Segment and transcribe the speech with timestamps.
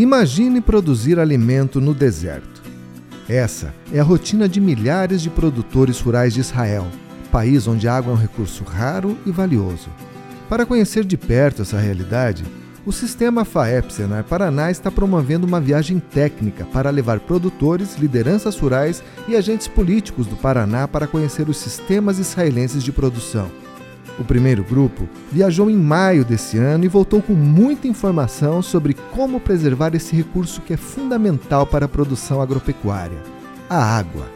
[0.00, 2.62] Imagine produzir alimento no deserto.
[3.28, 6.86] Essa é a rotina de milhares de produtores rurais de Israel,
[7.30, 9.90] país onde a água é um recurso raro e valioso.
[10.48, 12.44] Para conhecer de perto essa realidade,
[12.86, 19.02] o sistema FAEP Senar Paraná está promovendo uma viagem técnica para levar produtores, lideranças rurais
[19.28, 23.50] e agentes políticos do Paraná para conhecer os sistemas israelenses de produção.
[24.18, 29.40] O primeiro grupo viajou em maio desse ano e voltou com muita informação sobre como
[29.40, 33.18] preservar esse recurso que é fundamental para a produção agropecuária:
[33.68, 34.26] a água.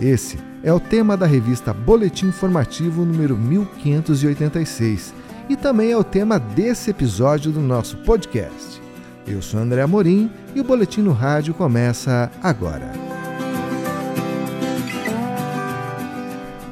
[0.00, 5.14] Esse é o tema da revista Boletim Informativo número 1586
[5.48, 8.80] e também é o tema desse episódio do nosso podcast.
[9.26, 13.07] Eu sou André Amorim e o Boletim no Rádio começa agora.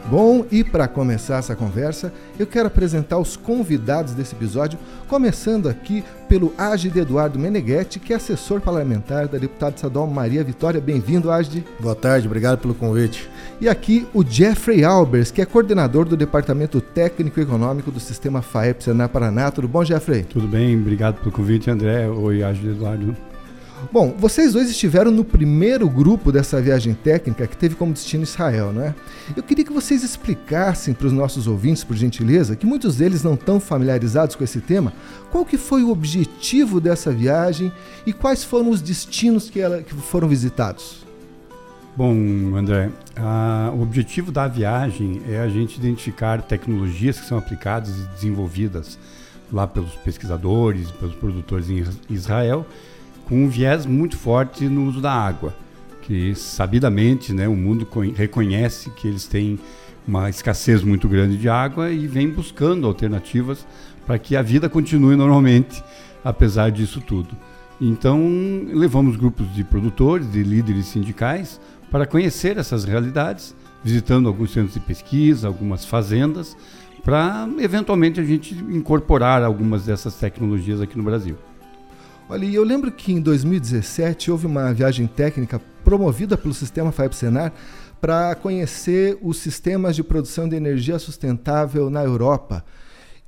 [0.08, 6.04] Bom, e para começar essa conversa, eu quero apresentar os convidados desse episódio, começando aqui
[6.28, 10.80] pelo Agide Eduardo Meneghetti, que é assessor parlamentar da deputada estadual Maria Vitória.
[10.80, 11.64] Bem-vindo, Agide.
[11.80, 13.28] Boa tarde, obrigado pelo convite.
[13.60, 18.42] E aqui o Jeffrey Albers, que é coordenador do Departamento Técnico e Econômico do Sistema
[18.42, 19.50] FAEP Senar Paraná.
[19.50, 20.22] Tudo bom, Jeffrey?
[20.22, 22.08] Tudo bem, obrigado pelo convite, André.
[22.08, 23.16] Oi, Agide Eduardo.
[23.92, 28.72] Bom, vocês dois estiveram no primeiro grupo dessa viagem técnica que teve como destino Israel,
[28.72, 28.94] não é?
[29.36, 33.34] Eu queria que vocês explicassem para os nossos ouvintes, por gentileza, que muitos deles não
[33.34, 34.92] estão familiarizados com esse tema,
[35.30, 37.70] qual que foi o objetivo dessa viagem
[38.06, 41.04] e quais foram os destinos que, ela, que foram visitados.
[41.94, 42.14] Bom,
[42.56, 48.14] André, a, o objetivo da viagem é a gente identificar tecnologias que são aplicadas e
[48.14, 48.98] desenvolvidas
[49.52, 52.66] lá pelos pesquisadores, pelos produtores em Israel
[53.26, 55.54] com um viés muito forte no uso da água,
[56.02, 59.58] que sabidamente né, o mundo reconhece que eles têm
[60.06, 63.66] uma escassez muito grande de água e vem buscando alternativas
[64.06, 65.82] para que a vida continue normalmente,
[66.22, 67.36] apesar disso tudo.
[67.80, 68.20] Então,
[68.72, 71.60] levamos grupos de produtores, de líderes sindicais,
[71.90, 76.56] para conhecer essas realidades, visitando alguns centros de pesquisa, algumas fazendas,
[77.04, 81.36] para eventualmente a gente incorporar algumas dessas tecnologias aqui no Brasil.
[82.28, 87.52] Olha, eu lembro que em 2017 houve uma viagem técnica promovida pelo sistema FAEP Senar
[88.00, 92.64] para conhecer os sistemas de produção de energia sustentável na Europa.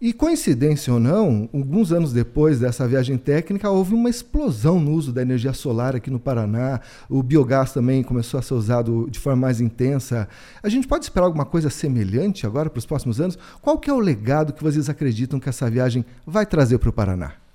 [0.00, 5.12] E coincidência ou não, alguns anos depois dessa viagem técnica, houve uma explosão no uso
[5.12, 6.80] da energia solar aqui no Paraná.
[7.08, 10.28] O biogás também começou a ser usado de forma mais intensa.
[10.60, 13.38] A gente pode esperar alguma coisa semelhante agora para os próximos anos?
[13.62, 16.92] Qual que é o legado que vocês acreditam que essa viagem vai trazer para o
[16.92, 17.47] Paraná?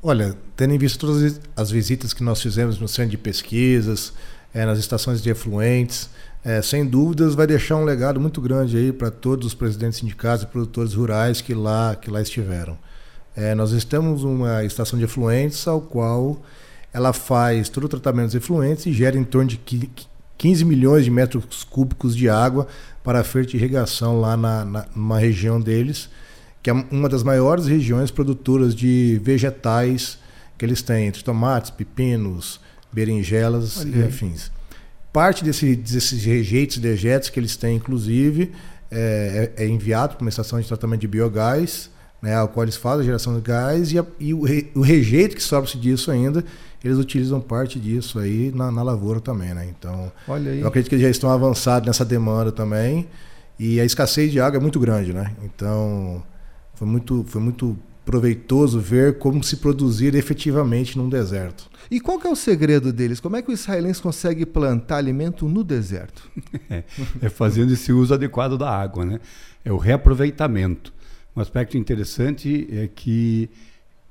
[0.00, 4.12] Olha, tendo em vista todas as visitas que nós fizemos no centro de pesquisas,
[4.54, 6.08] é, nas estações de efluentes,
[6.44, 10.44] é, sem dúvidas vai deixar um legado muito grande aí para todos os presidentes sindicatos
[10.44, 12.78] e produtores rurais que lá, que lá estiveram.
[13.34, 16.40] É, nós estamos uma estação de efluentes ao qual
[16.92, 19.60] ela faz todo o tratamento dos efluentes e gera em torno de
[20.38, 22.68] 15 milhões de metros cúbicos de água
[23.02, 26.08] para a fertirrigação lá na, na, numa região deles
[26.68, 30.18] que é uma das maiores regiões produtoras de vegetais
[30.58, 32.60] que eles têm, entre tomates, pepinos,
[32.92, 34.52] berinjelas e afins.
[35.10, 38.52] Parte desse, desses rejeitos, dejetos que eles têm, inclusive,
[38.90, 41.90] é, é, é enviado para uma estação de tratamento de biogás,
[42.20, 44.82] né, ao qual eles fazem a geração de gás, e, a, e o, re, o,
[44.82, 46.44] rejeito que sobra-se disso ainda,
[46.84, 49.54] eles utilizam parte disso aí na, na lavoura também.
[49.54, 49.68] Né?
[49.70, 50.12] Então,
[50.60, 53.08] eu acredito que eles já estão avançados nessa demanda também,
[53.58, 55.14] e a escassez de água é muito grande.
[55.14, 55.32] Né?
[55.42, 56.22] Então,
[56.78, 61.68] foi muito, foi muito proveitoso ver como se produzir efetivamente num deserto.
[61.90, 63.18] E qual é o segredo deles?
[63.18, 66.30] Como é que o israelense consegue plantar alimento no deserto?
[66.70, 66.84] É,
[67.22, 69.20] é fazendo esse uso adequado da água, né?
[69.64, 70.92] É o reaproveitamento.
[71.34, 73.48] Um aspecto interessante é que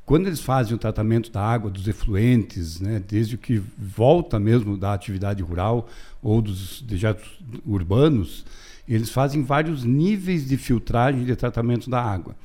[0.05, 4.75] quando eles fazem o tratamento da água, dos efluentes, né, desde o que volta mesmo
[4.75, 5.87] da atividade rural
[6.21, 8.43] ou dos dejetos urbanos,
[8.87, 12.35] eles fazem vários níveis de filtragem e de tratamento da água.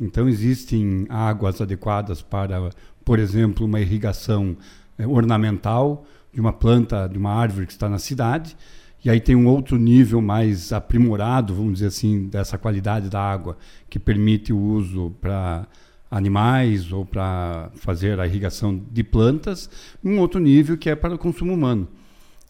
[0.00, 2.70] Então, existem águas adequadas para,
[3.04, 4.56] por exemplo, uma irrigação
[4.96, 8.56] é, ornamental de uma planta, de uma árvore que está na cidade.
[9.04, 13.56] E aí tem um outro nível mais aprimorado, vamos dizer assim, dessa qualidade da água,
[13.88, 15.66] que permite o uso para
[16.10, 19.70] animais ou para fazer a irrigação de plantas.
[20.02, 21.88] Um outro nível que é para o consumo humano.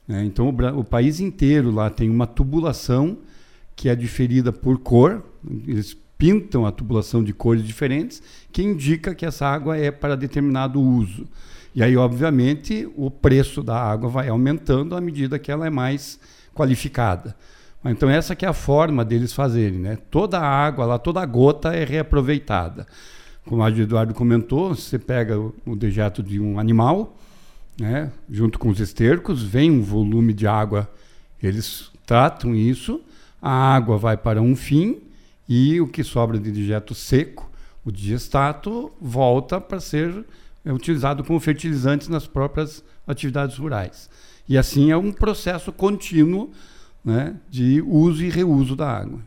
[0.09, 3.19] É, então, o, o país inteiro lá tem uma tubulação
[3.77, 5.23] que é diferida por cor.
[5.67, 8.21] Eles pintam a tubulação de cores diferentes,
[8.53, 11.27] que indica que essa água é para determinado uso.
[11.75, 16.19] E aí, obviamente, o preço da água vai aumentando à medida que ela é mais
[16.53, 17.37] qualificada.
[17.85, 19.97] Então essa que é a forma deles fazerem, né?
[20.11, 22.87] Toda a água lá, toda a gota é reaproveitada.
[23.47, 27.17] como o Eduardo comentou, você pega o dejeto de um animal,
[27.81, 30.91] né, junto com os estercos, vem um volume de água,
[31.41, 33.01] eles tratam isso,
[33.41, 35.01] a água vai para um fim
[35.49, 37.51] e o que sobra de dejeto seco,
[37.85, 40.25] o digestato, volta para ser
[40.67, 44.11] utilizado como fertilizante nas próprias atividades rurais.
[44.49, 46.51] E assim é um processo contínuo
[47.05, 49.21] né, de uso e reuso da água.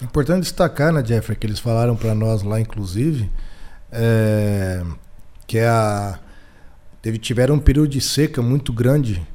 [0.00, 3.30] É importante destacar, né, Jeffrey, que eles falaram para nós lá, inclusive,
[3.90, 4.84] é,
[5.46, 6.18] que é a,
[7.00, 9.26] teve, tiveram um período de seca muito grande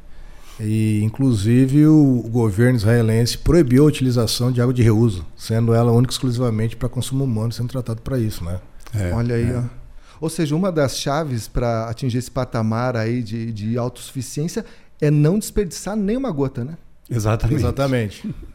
[0.60, 6.14] e, inclusive, o, governo israelense proibiu a utilização de água de reuso, sendo ela única
[6.14, 8.60] exclusivamente para consumo humano, sendo tratado para isso, né?
[8.94, 9.58] É, Olha aí, é.
[9.58, 9.82] ó.
[10.20, 14.64] Ou seja, uma das chaves para atingir esse patamar aí de, de autossuficiência
[15.00, 16.78] é não desperdiçar nenhuma gota, né?
[17.10, 17.60] Exatamente.
[17.60, 18.36] Exatamente.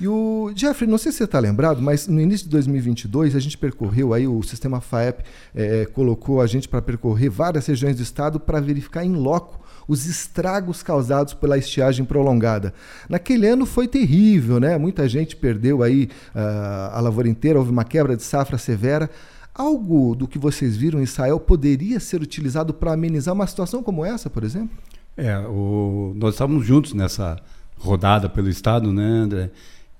[0.00, 3.40] E o Jeffrey, não sei se você está lembrado, mas no início de 2022 a
[3.40, 5.22] gente percorreu aí o sistema FAEP
[5.54, 10.04] é, colocou a gente para percorrer várias regiões do estado para verificar em loco os
[10.06, 12.74] estragos causados pela estiagem prolongada.
[13.08, 14.76] Naquele ano foi terrível, né?
[14.76, 19.10] Muita gente perdeu aí uh, a lavoura inteira, houve uma quebra de safra severa.
[19.54, 24.04] Algo do que vocês viram em Israel poderia ser utilizado para amenizar uma situação como
[24.04, 24.76] essa, por exemplo?
[25.16, 27.40] É, o, nós estávamos juntos nessa
[27.78, 29.50] rodada pelo Estado, né, André?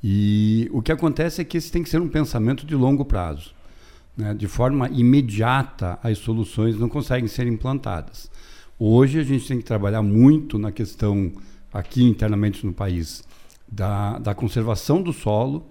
[0.04, 3.52] E o que acontece é que esse tem que ser um pensamento de longo prazo.
[4.16, 4.34] Né?
[4.34, 8.30] De forma imediata, as soluções não conseguem ser implantadas.
[8.78, 11.32] Hoje a gente tem que trabalhar muito na questão,
[11.72, 13.24] aqui internamente no país,
[13.66, 15.66] da, da conservação do solo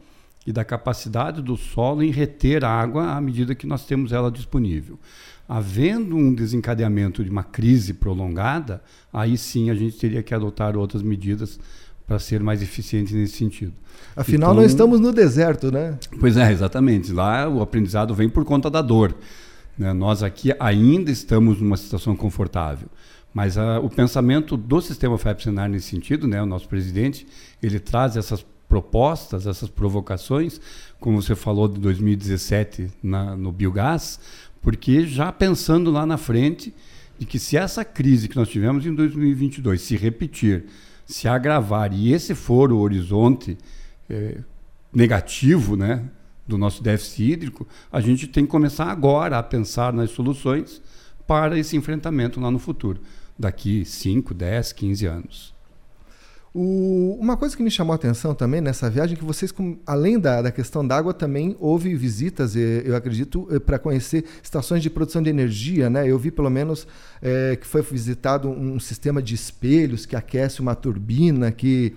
[0.46, 5.00] e da capacidade do solo em reter água à medida que nós temos ela disponível.
[5.48, 8.82] Havendo um desencadeamento de uma crise prolongada,
[9.12, 11.58] aí sim a gente teria que adotar outras medidas
[12.06, 13.74] para ser mais eficiente nesse sentido.
[14.16, 15.98] Afinal, então, nós estamos no deserto, né?
[16.20, 17.14] Pois é, exatamente.
[17.14, 19.16] Lá o aprendizado vem por conta da dor.
[19.78, 19.94] Né?
[19.94, 22.88] Nós aqui ainda estamos numa situação confortável.
[23.34, 27.28] Mas a, o pensamento do sistema FEP-Senar nesse sentido, né, o nosso presidente,
[27.62, 30.60] ele traz essas propostas, essas provocações,
[31.00, 34.20] como você falou de 2017 na, no biogás,
[34.62, 36.74] porque já pensando lá na frente
[37.18, 40.66] de que se essa crise que nós tivemos em 2022 se repetir
[41.08, 43.58] se agravar e esse for o horizonte
[44.10, 44.40] é,
[44.94, 46.04] negativo né,
[46.48, 50.82] do nosso déficit hídrico, a gente tem que começar agora a pensar nas soluções
[51.28, 53.02] para esse enfrentamento lá no futuro,
[53.38, 55.58] daqui 5, 10, 15 anos.
[56.60, 59.54] O, uma coisa que me chamou a atenção também nessa viagem é que vocês,
[59.86, 64.82] além da, da questão da água, também houve visitas, eu acredito, eh, para conhecer estações
[64.82, 65.88] de produção de energia.
[65.88, 66.10] Né?
[66.10, 66.88] Eu vi pelo menos
[67.22, 71.94] é, que foi visitado um sistema de espelhos que aquece uma turbina, que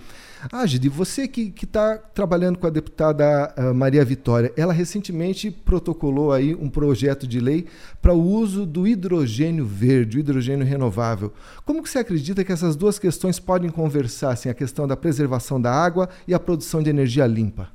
[0.51, 6.33] ah, Gide, você que está trabalhando com a deputada uh, Maria Vitória, ela recentemente protocolou
[6.33, 7.67] aí um projeto de lei
[8.01, 11.33] para o uso do hidrogênio verde, o hidrogênio renovável.
[11.65, 15.61] Como que você acredita que essas duas questões podem conversar, assim, a questão da preservação
[15.61, 17.69] da água e a produção de energia limpa?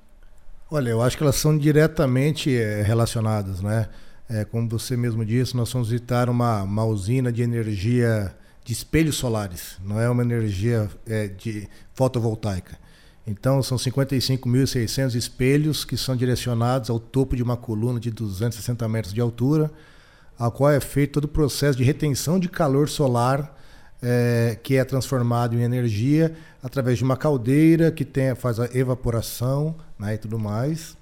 [0.72, 3.88] Olha, eu acho que elas são diretamente é, relacionadas, né?
[4.28, 8.36] É, como você mesmo disse, nós vamos visitar uma, uma usina de energia
[8.66, 12.78] de espelhos solares, não é uma energia é, de fotovoltaica.
[13.28, 19.14] Então são 55.600 espelhos que são direcionados ao topo de uma coluna de 260 metros
[19.14, 19.72] de altura,
[20.38, 23.56] a qual é feito todo o processo de retenção de calor solar
[24.02, 29.76] é, que é transformado em energia através de uma caldeira que tem, faz a evaporação
[29.98, 30.98] né, e tudo mais.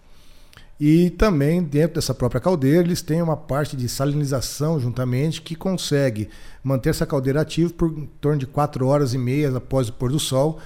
[0.79, 6.29] E também dentro dessa própria caldeira eles têm uma parte de salinização juntamente que consegue
[6.63, 10.11] manter essa caldeira ativa por em torno de 4 horas e meia após o pôr
[10.11, 10.59] do sol,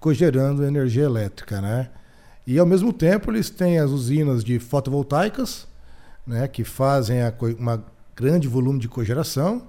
[0.00, 1.90] cogerando energia elétrica, né?
[2.46, 5.68] E ao mesmo tempo eles têm as usinas de fotovoltaicas,
[6.26, 7.84] né, que fazem a, uma
[8.16, 9.66] grande volume de cogeração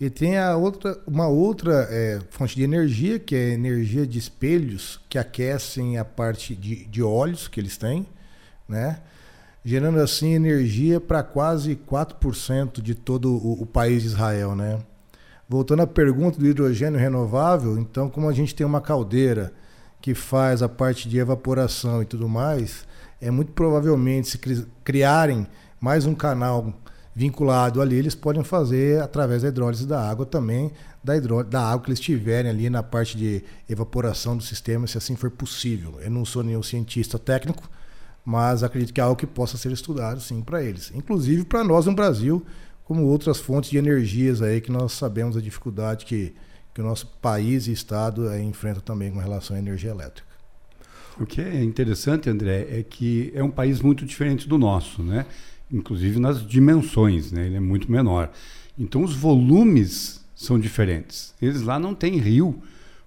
[0.00, 5.00] e tem a outra, uma outra é, fonte de energia que é energia de espelhos
[5.08, 8.06] que aquecem a parte de, de óleos que eles têm,
[8.68, 9.00] né?
[9.64, 14.80] Gerando assim energia para quase 4% de todo o, o, país de Israel, né?
[15.48, 19.52] Voltando à pergunta do hidrogênio renovável, então como a gente tem uma caldeira
[20.00, 22.86] que faz a parte de evaporação e tudo mais,
[23.20, 25.46] é muito provavelmente se criarem
[25.80, 26.72] mais um canal
[27.14, 30.72] vinculado ali, eles podem fazer através da hidrólise da água também,
[31.04, 35.14] da, da água que eles tiverem ali na parte de evaporação do sistema, se assim
[35.14, 36.00] for possível.
[36.00, 37.68] Eu não sou nenhum cientista técnico,
[38.24, 41.86] mas acredito que é algo que possa ser estudado sim para eles, inclusive para nós
[41.86, 42.44] no Brasil,
[42.84, 46.34] como outras fontes de energias aí que nós sabemos a dificuldade que,
[46.74, 50.30] que o nosso país e estado é, enfrenta também com relação à energia elétrica.
[51.20, 55.26] O que é interessante, André, é que é um país muito diferente do nosso, né?
[55.70, 57.46] inclusive nas dimensões, né?
[57.46, 58.30] ele é muito menor.
[58.78, 61.34] Então os volumes são diferentes.
[61.40, 62.62] Eles lá não têm rio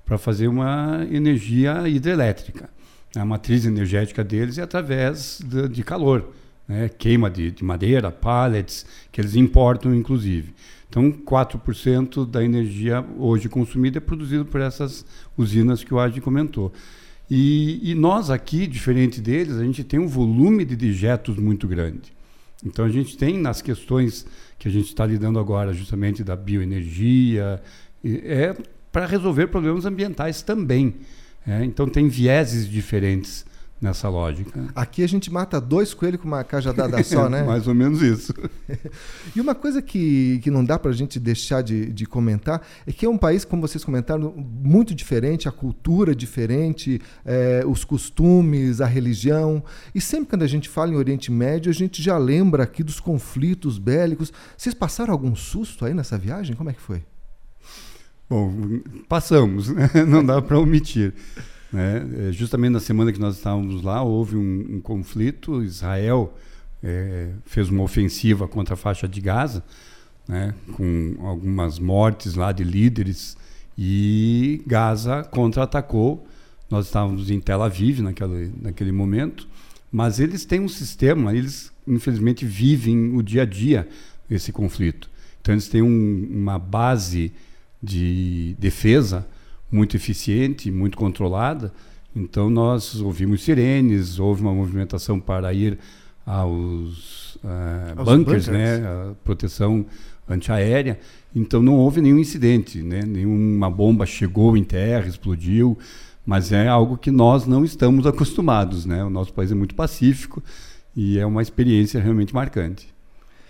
[0.06, 2.70] para fazer uma energia hidrelétrica.
[3.16, 6.34] A matriz energética deles é através de, de calor,
[6.68, 6.90] né?
[6.90, 10.54] queima de, de madeira, pallets, que eles importam inclusive.
[10.90, 15.06] Então, 4% da energia hoje consumida é produzida por essas
[15.38, 16.72] usinas que o Adi comentou.
[17.30, 22.14] E, e, nós aqui, diferente deles, a gente tem um volume de dejetos muito grande.
[22.64, 24.26] Então, a gente tem nas questões
[24.58, 27.62] que a gente está lidando agora, justamente da bioenergia,
[28.04, 28.56] é
[28.92, 30.96] para resolver problemas ambientais também.
[31.48, 33.46] É, então, tem vieses diferentes
[33.82, 34.66] nessa lógica.
[34.76, 37.44] Aqui a gente mata dois coelhos com uma cajadada só, né?
[37.44, 38.34] Mais ou menos isso.
[39.36, 42.92] e uma coisa que, que não dá para a gente deixar de, de comentar é
[42.92, 47.84] que é um país, como vocês comentaram, muito diferente, a cultura é diferente, é, os
[47.84, 49.64] costumes, a religião.
[49.94, 53.00] E sempre quando a gente fala em Oriente Médio, a gente já lembra aqui dos
[53.00, 54.32] conflitos bélicos.
[54.58, 56.56] Vocês passaram algum susto aí nessa viagem?
[56.56, 57.04] Como é que foi?
[58.28, 59.90] Bom, passamos, né?
[60.08, 61.14] não dá para omitir.
[61.72, 62.30] Né?
[62.30, 65.64] É, justamente na semana que nós estávamos lá, houve um, um conflito.
[65.64, 66.34] Israel
[66.82, 69.64] é, fez uma ofensiva contra a faixa de Gaza,
[70.28, 70.56] né?
[70.74, 73.38] com algumas mortes lá de líderes,
[73.78, 76.26] e Gaza contra-atacou.
[76.68, 79.48] Nós estávamos em Tel Aviv naquele, naquele momento,
[79.92, 83.88] mas eles têm um sistema, eles infelizmente vivem o dia a dia
[84.32, 85.12] esse conflito.
[85.42, 87.32] Então eles têm um, uma base
[87.86, 89.26] de defesa
[89.72, 91.72] muito eficiente, muito controlada.
[92.16, 95.78] Então nós ouvimos sirenes, houve uma movimentação para ir
[96.26, 99.86] aos, uh, bunkers, bunkers, né, a proteção
[100.28, 101.00] antiaérea.
[101.36, 105.78] Então não houve nenhum incidente, né, nenhuma bomba chegou em terra, explodiu,
[106.26, 109.04] mas é algo que nós não estamos acostumados, né?
[109.04, 110.42] O nosso país é muito pacífico
[110.96, 112.88] e é uma experiência realmente marcante.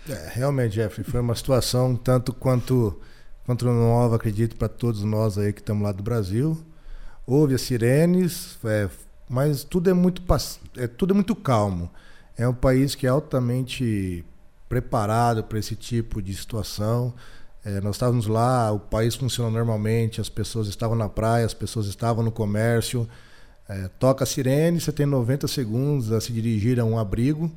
[0.08, 3.00] É, realmente, Jeffrey, foi uma situação tanto quanto
[3.46, 6.58] Contra Nova, acredito, para todos nós aí que estamos lá do Brasil.
[7.24, 8.88] Houve as sirenes, é,
[9.28, 10.20] mas tudo é muito
[10.76, 11.88] é, tudo é muito calmo.
[12.36, 14.24] É um país que é altamente
[14.68, 17.14] preparado para esse tipo de situação.
[17.64, 21.86] É, nós estávamos lá, o país funciona normalmente, as pessoas estavam na praia, as pessoas
[21.86, 23.08] estavam no comércio.
[23.68, 27.48] É, toca a sirene, você tem 90 segundos a se dirigir a um abrigo,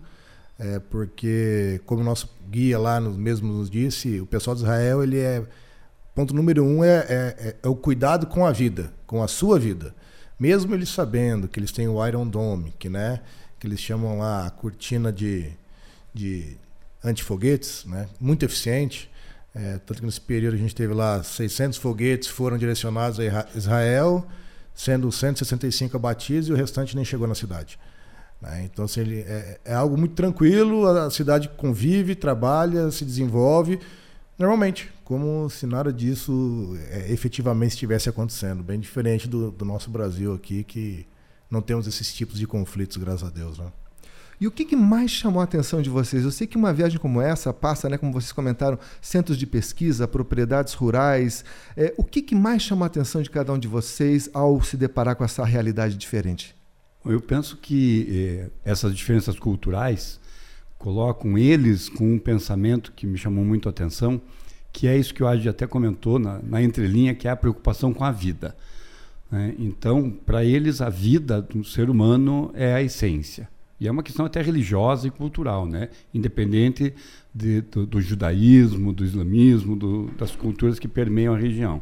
[0.60, 5.02] é, porque, como o nosso guia lá no, mesmo nos disse, o pessoal de Israel
[5.02, 5.44] ele é
[6.20, 9.96] Ponto número um é, é, é, o cuidado com a vida, com a sua vida.
[10.38, 13.22] Mesmo eles sabendo que eles têm o Iron Dome, que, né,
[13.58, 15.50] que eles chamam lá a cortina de,
[16.14, 16.58] de
[17.02, 19.10] antifoguetes, né, muito eficiente.
[19.56, 24.28] É, tanto que nesse período a gente teve lá 600 foguetes foram direcionados a Israel,
[24.76, 27.80] sendo 165 abatidos e o restante nem chegou na cidade.
[28.42, 28.64] Né?
[28.66, 33.80] Então, assim, ele é, é, algo muito tranquilo, a cidade convive, trabalha, se desenvolve
[34.40, 38.62] normalmente, como se nada disso é, efetivamente estivesse acontecendo.
[38.62, 41.04] Bem diferente do, do, nosso Brasil aqui, que
[41.50, 43.58] não temos esses tipos de conflitos, graças a Deus.
[43.58, 43.66] Né?
[44.40, 46.24] E o que, que, mais chamou a atenção de vocês?
[46.24, 50.08] Eu sei que uma viagem como essa passa, né, como vocês comentaram, centros de pesquisa,
[50.08, 51.44] propriedades rurais.
[51.76, 54.78] É, o que, que mais chamou a atenção de cada um de vocês ao se
[54.78, 56.56] deparar com essa realidade diferente?
[57.04, 60.20] Eu penso que eh, essas diferenças culturais
[60.78, 64.22] colocam eles com um pensamento que me chamou muito a atenção,
[64.80, 67.94] que é isso que o Adi até comentou na, na entrelinha, que é a preocupação
[67.94, 68.56] com a vida.
[69.30, 69.54] Né?
[69.60, 73.50] Então, para eles, a vida do ser humano é a essência.
[73.78, 75.90] E é uma questão até religiosa e cultural, né?
[76.14, 76.94] independente
[77.36, 81.82] de, do, do, judaísmo, do islamismo, do, das culturas que permeiam a região.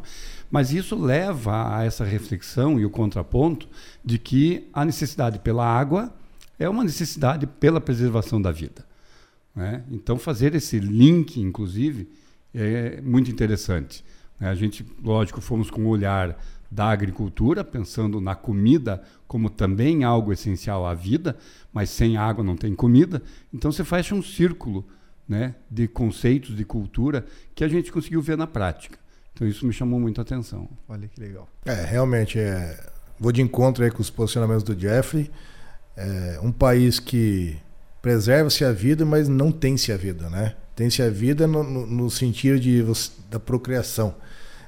[0.50, 3.70] Mas isso leva a essa reflexão e o contraponto
[4.04, 6.12] de que a necessidade pela água
[6.58, 8.84] é uma necessidade pela preservação da vida.
[9.56, 9.84] Né?
[9.92, 12.08] Então, fazer esse link, inclusive,
[12.54, 14.04] é muito interessante.
[14.40, 14.50] Né?
[14.50, 16.38] A gente, lógico, fomos com o olhar
[16.70, 21.38] da agricultura, pensando na comida como também algo essencial à vida,
[21.72, 23.22] mas sem água não tem comida.
[23.54, 24.86] Então você faz um círculo
[25.28, 28.98] né, de conceitos, de cultura, que a gente conseguiu ver na prática.
[29.34, 30.68] Então isso me chamou muito a atenção.
[30.88, 31.48] Olha que legal.
[31.66, 32.80] É, realmente, é,
[33.20, 35.30] vou de encontro aí com os posicionamentos do Jeffrey.
[35.96, 37.58] É um país que
[38.08, 40.56] preserva-se a vida, mas não tem-se a vida, né?
[40.74, 42.82] Tem-se a vida no, no, no sentido de,
[43.30, 44.16] da procriação.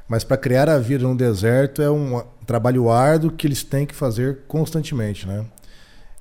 [0.10, 3.96] Mas para criar a vida no deserto é um trabalho árduo que eles têm que
[3.96, 5.46] fazer constantemente, né?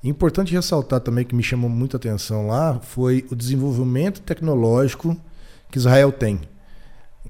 [0.01, 5.17] Importante ressaltar também que me chamou muita atenção lá foi o desenvolvimento tecnológico
[5.69, 6.39] que Israel tem.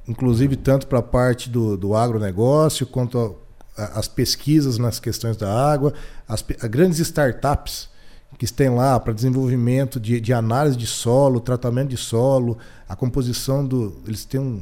[0.07, 3.35] Inclusive tanto para a parte do, do agronegócio quanto
[3.75, 5.95] a, a, as pesquisas nas questões da água,
[6.27, 7.88] as, as grandes startups
[8.37, 12.57] que tem lá para desenvolvimento de, de, análise de solo, tratamento de solo,
[12.87, 13.95] a composição do.
[14.07, 14.61] Eles têm um.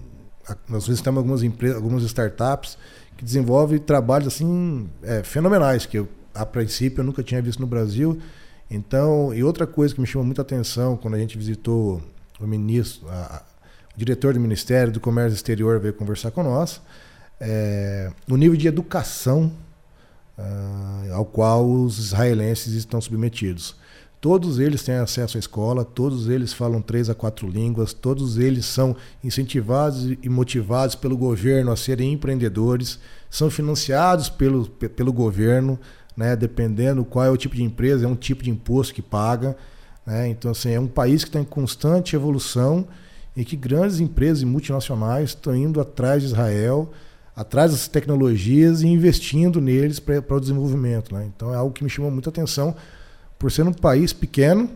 [0.67, 2.77] Nós vezes temos algumas empresas, algumas startups
[3.17, 7.67] que desenvolvem trabalhos assim é, fenomenais, que eu, a princípio eu nunca tinha visto no
[7.67, 8.19] Brasil.
[8.69, 12.01] Então, e outra coisa que me chamou muita atenção quando a gente visitou
[12.39, 13.43] o ministro, a,
[13.95, 16.81] o diretor do Ministério do Comércio Exterior veio conversar com nós,
[17.39, 19.51] é, o nível de educação
[20.37, 23.75] uh, ao qual os israelenses estão submetidos.
[24.19, 28.65] Todos eles têm acesso à escola, todos eles falam três a quatro línguas, todos eles
[28.65, 35.79] são incentivados e motivados pelo governo a serem empreendedores, são financiados pelo, pelo governo,
[36.15, 39.55] né, dependendo qual é o tipo de empresa, é um tipo de imposto que paga.
[40.03, 42.87] Né, então, assim, é um país que está em constante evolução
[43.35, 46.91] e que grandes empresas multinacionais estão indo atrás de Israel
[47.37, 51.13] atrás dessas tecnologias e investindo neles para o desenvolvimento.
[51.13, 51.29] Né?
[51.35, 52.75] Então é algo que me chamou muita atenção,
[53.37, 54.67] por ser um país pequeno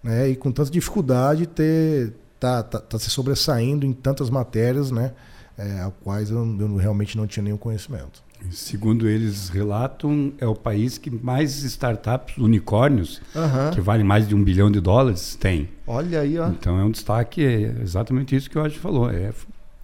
[0.00, 5.12] né, e com tanta dificuldade ter tá, tá, tá se sobressaindo em tantas matérias, né,
[5.58, 8.24] é, a quais eu, eu, realmente não tinha nenhum conhecimento.
[8.50, 13.70] Segundo eles relatam, é o país que mais startups, unicórnios, uhum.
[13.72, 15.68] que valem mais de um bilhão de dólares, tem.
[15.84, 16.46] Olha aí, ó.
[16.48, 19.10] Então é um destaque, é exatamente isso que o Adi falou.
[19.10, 19.32] É,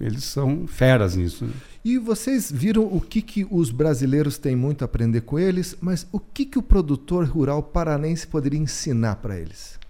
[0.03, 1.45] eles são feras nisso.
[1.45, 1.53] Né?
[1.85, 6.07] E vocês viram o que, que os brasileiros têm muito a aprender com eles, mas
[6.11, 9.81] o que, que o produtor rural paranense poderia ensinar para eles?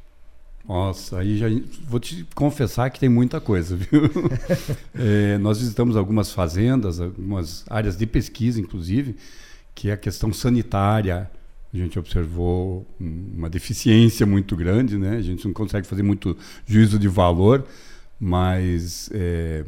[0.69, 1.47] Nossa, aí já
[1.89, 4.03] vou te confessar que tem muita coisa, viu?
[4.95, 9.17] é, nós visitamos algumas fazendas, algumas áreas de pesquisa, inclusive,
[9.75, 11.29] que é a questão sanitária.
[11.73, 15.17] A gente observou uma deficiência muito grande, né?
[15.17, 17.67] A gente não consegue fazer muito juízo de valor,
[18.21, 19.65] mas é,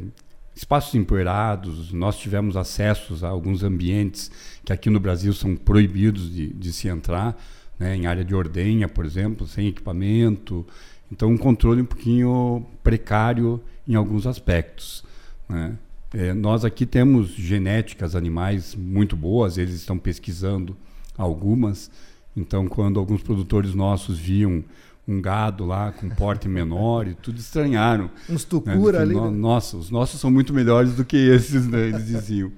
[0.55, 4.31] espaços empoeirados, nós tivemos acessos a alguns ambientes
[4.63, 7.37] que aqui no Brasil são proibidos de, de se entrar,
[7.77, 10.65] né, em área de ordenha, por exemplo, sem equipamento.
[11.11, 15.03] Então, um controle um pouquinho precário em alguns aspectos.
[15.49, 15.77] Né?
[16.13, 20.75] É, nós aqui temos genéticas animais muito boas, eles estão pesquisando
[21.17, 21.91] algumas.
[22.35, 24.63] Então, quando alguns produtores nossos viam
[25.07, 28.09] um gado lá com porte menor e tudo estranharam.
[28.29, 29.03] Uns tucura né?
[29.03, 29.13] ali.
[29.13, 29.37] No, né?
[29.37, 31.87] Nossa, os nossos são muito melhores do que esses, né?
[31.87, 32.51] eles diziam.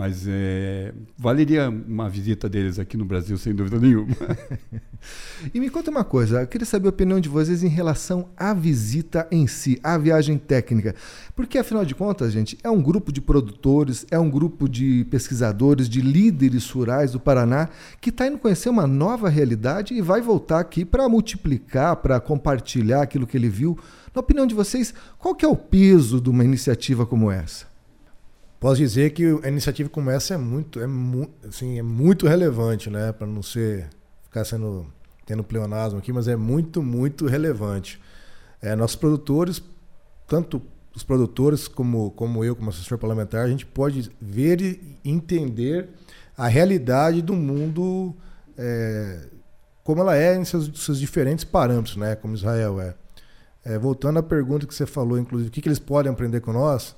[0.00, 4.16] Mas é, valeria uma visita deles aqui no Brasil, sem dúvida nenhuma.
[5.52, 8.54] e me conta uma coisa, eu queria saber a opinião de vocês em relação à
[8.54, 10.94] visita em si, à viagem técnica.
[11.36, 15.86] Porque, afinal de contas, gente, é um grupo de produtores, é um grupo de pesquisadores,
[15.86, 17.68] de líderes rurais do Paraná,
[18.00, 23.02] que está indo conhecer uma nova realidade e vai voltar aqui para multiplicar, para compartilhar
[23.02, 23.78] aquilo que ele viu.
[24.14, 27.69] Na opinião de vocês, qual que é o peso de uma iniciativa como essa?
[28.60, 32.90] Posso dizer que a iniciativa como essa é muito, é, mu assim, é muito relevante,
[32.90, 33.10] né?
[33.10, 33.88] Para não ser
[34.24, 34.86] ficar sendo
[35.24, 38.00] tendo pleonasmo aqui, mas é muito, muito relevante.
[38.60, 39.62] É, nossos produtores,
[40.26, 40.60] tanto
[40.94, 45.88] os produtores como, como eu, como assessor parlamentar, a gente pode ver e entender
[46.36, 48.14] a realidade do mundo
[48.58, 49.20] é,
[49.84, 52.14] como ela é em seus, seus, diferentes parâmetros, né?
[52.16, 52.94] Como Israel é.
[53.64, 53.78] é.
[53.78, 56.94] Voltando à pergunta que você falou, inclusive, o que, que eles podem aprender com nós?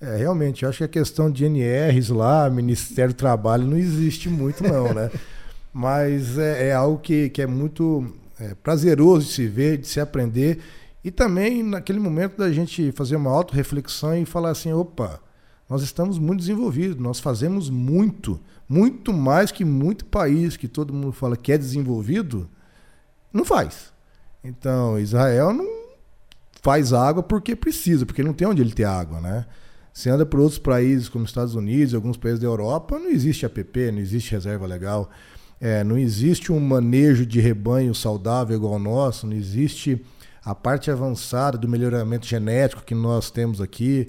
[0.00, 4.28] É, realmente, eu acho que a questão de NRs lá, Ministério do Trabalho, não existe
[4.28, 5.10] muito, não, né?
[5.72, 10.00] Mas é, é algo que, que é muito é, prazeroso de se ver, de se
[10.00, 10.60] aprender.
[11.02, 15.20] E também naquele momento da gente fazer uma auto-reflexão e falar assim: opa,
[15.68, 21.12] nós estamos muito desenvolvidos, nós fazemos muito, muito mais que muito país que todo mundo
[21.12, 22.48] fala que é desenvolvido,
[23.32, 23.92] não faz.
[24.42, 25.66] Então, Israel não
[26.62, 29.46] faz água porque precisa, porque não tem onde ele ter água, né?
[29.98, 33.90] Você anda por outros países, como Estados Unidos, alguns países da Europa, não existe APP,
[33.90, 35.10] não existe reserva legal,
[35.60, 40.00] é, não existe um manejo de rebanho saudável igual ao nosso, não existe
[40.44, 44.08] a parte avançada do melhoramento genético que nós temos aqui,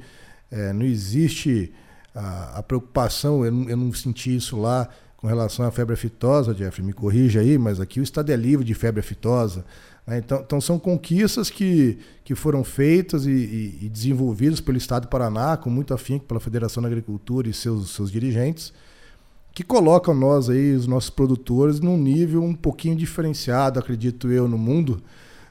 [0.52, 1.74] é, não existe
[2.14, 6.54] a, a preocupação, eu não, eu não senti isso lá com relação à febre aftosa,
[6.54, 9.66] Jeffrey, me corrija aí, mas aqui o estado é livre de febre aftosa.
[10.10, 10.18] Né?
[10.18, 15.08] Então, então, são conquistas que, que foram feitas e, e, e, desenvolvidas pelo Estado do
[15.08, 18.74] Paraná, com muito afinco pela Federação da Agricultura e seus, seus dirigentes,
[19.54, 24.58] que colocam nós aí, os nossos produtores, num nível um pouquinho diferenciado, acredito eu, no
[24.58, 25.00] mundo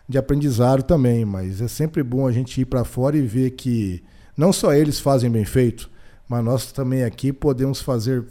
[0.09, 1.25] de aprendizado também.
[1.25, 4.03] Mas é sempre bom a gente ir para fora e ver que
[4.37, 5.88] não só eles fazem bem feito,
[6.29, 8.25] mas nós também aqui podemos fazer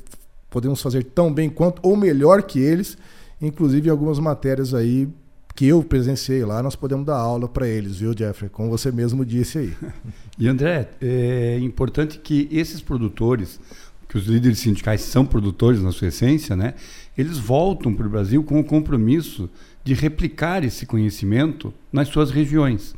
[0.50, 2.98] podemos fazer tão bem quanto ou melhor que eles,
[3.42, 5.10] inclusive algumas matérias aí
[5.58, 8.48] que eu presenciei lá, nós podemos dar aula para eles, viu, Jeffrey?
[8.48, 9.74] Como você mesmo disse aí.
[10.40, 13.60] E André, é importante que esses produtores
[14.08, 16.76] que os líderes sindicais são produtores na sua essência, né?
[17.18, 19.50] Eles voltam para o Brasil com o compromisso
[19.84, 22.94] de replicar esse conhecimento nas suas regiões.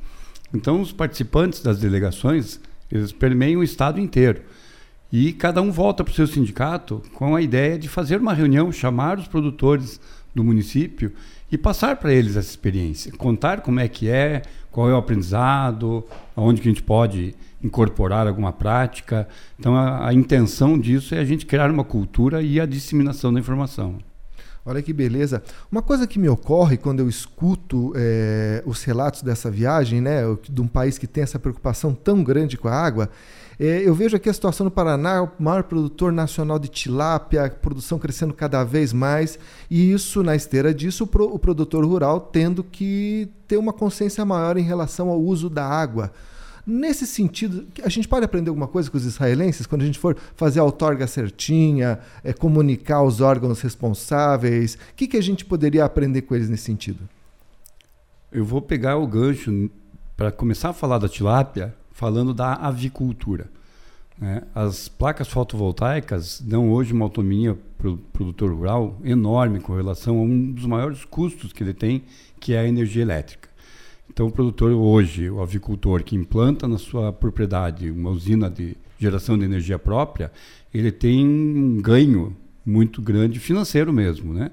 [0.54, 2.60] Então, os participantes das delegações,
[2.91, 4.41] eles permeiam o estado inteiro.
[5.10, 8.69] E cada um volta para o seu sindicato com a ideia de fazer uma reunião,
[8.69, 9.98] chamar os produtores
[10.36, 11.13] do município
[11.51, 16.03] e passar para eles essa experiência, contar como é que é, qual é o aprendizado,
[16.35, 19.27] aonde que a gente pode incorporar alguma prática.
[19.57, 23.39] Então a, a intenção disso é a gente criar uma cultura e a disseminação da
[23.39, 23.97] informação.
[24.69, 25.41] Olha que beleza.
[25.71, 30.62] Uma coisa que me ocorre quando eu escuto é, os relatos dessa viagem, né, de
[30.62, 33.10] um país que tem essa preocupação tão grande com a água,
[33.60, 37.49] é, eu vejo aqui a situação no Paraná, o maior produtor nacional de tilápia, a
[37.49, 39.39] produção crescendo cada vez mais,
[39.71, 44.23] e isso, na esteira disso, o, pro, o produtor rural tendo que ter uma consciência
[44.23, 46.12] maior em relação ao uso da água.
[46.65, 50.15] Nesse sentido, a gente pode aprender alguma coisa com os israelenses quando a gente for
[50.36, 54.76] fazer a outorga certinha, é, comunicar os órgãos responsáveis?
[54.76, 57.08] O que, que a gente poderia aprender com eles nesse sentido?
[58.32, 59.69] Eu vou pegar o gancho
[60.15, 63.50] para começar a falar da tilápia falando da avicultura.
[64.17, 64.43] Né?
[64.54, 70.22] As placas fotovoltaicas dão hoje uma autonomia para o produtor rural enorme com relação a
[70.22, 72.04] um dos maiores custos que ele tem,
[72.39, 73.48] que é a energia elétrica.
[74.10, 79.38] Então, o produtor hoje, o avicultor que implanta na sua propriedade uma usina de geração
[79.38, 80.32] de energia própria,
[80.74, 84.52] ele tem um ganho muito grande financeiro mesmo, né?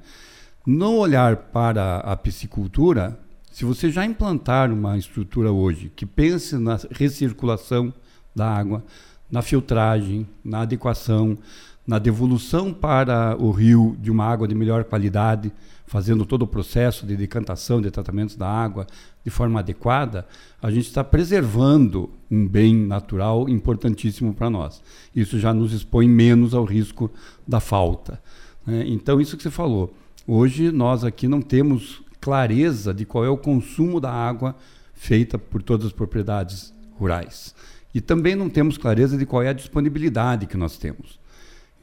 [0.67, 3.19] No olhar para a piscicultura,
[3.51, 7.93] se você já implantar uma estrutura hoje que pense na recirculação
[8.35, 8.85] da água,
[9.31, 11.39] na filtragem, na adequação,
[11.87, 15.53] na devolução para o rio de uma água de melhor qualidade,
[15.87, 18.87] fazendo todo o processo de decantação, de tratamento da água
[19.25, 20.27] de forma adequada,
[20.61, 24.83] a gente está preservando um bem natural importantíssimo para nós.
[25.15, 27.11] Isso já nos expõe menos ao risco
[27.47, 28.21] da falta.
[28.67, 28.85] Né?
[28.89, 29.95] Então, isso que você falou.
[30.27, 34.57] Hoje, nós aqui não temos clareza de qual é o consumo da água
[34.93, 37.55] feita por todas as propriedades rurais.
[37.95, 41.19] E também não temos clareza de qual é a disponibilidade que nós temos.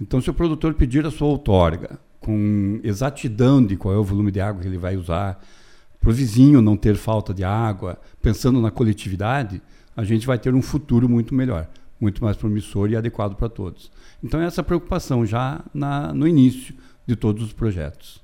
[0.04, 4.32] Então, se o produtor pedir a sua outorga com exatidão de qual é o volume
[4.32, 5.42] de água que ele vai usar,
[5.98, 9.62] para o vizinho não ter falta de água, pensando na coletividade,
[9.96, 11.70] a gente vai ter um futuro muito melhor,
[12.02, 13.89] muito mais promissor e adequado para todos.
[14.22, 16.76] Então, essa preocupação já na, no início
[17.08, 18.22] de todos os projetos.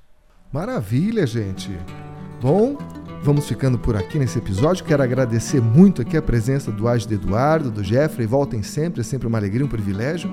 [0.52, 1.70] Maravilha, gente!
[2.42, 2.78] Bom,
[3.24, 4.84] vamos ficando por aqui nesse episódio.
[4.84, 8.28] Quero agradecer muito aqui a presença do Agde Eduardo, do Jeffrey.
[8.28, 10.30] Voltem sempre, é sempre uma alegria, um privilégio.